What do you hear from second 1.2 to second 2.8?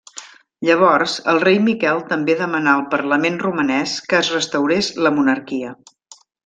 el rei Miquel també demanà